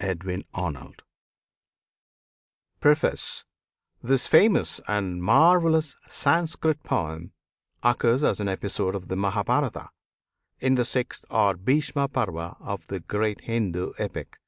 EDWIN 0.00 0.42
ARNOLD 0.52 1.04
PREFACE 2.80 3.44
This 4.02 4.26
famous 4.26 4.80
and 4.88 5.22
marvellous 5.22 5.94
Sanskrit 6.08 6.82
poem 6.82 7.30
occurs 7.84 8.24
as 8.24 8.40
an 8.40 8.48
episode 8.48 8.96
of 8.96 9.06
the 9.06 9.14
Mahabharata, 9.14 9.90
in 10.58 10.74
the 10.74 10.84
sixth 10.84 11.24
or 11.30 11.54
"Bhishma" 11.54 12.08
Parva 12.08 12.56
of 12.58 12.88
the 12.88 12.98
great 12.98 13.42
Hindoo 13.42 13.92
epic. 13.96 14.40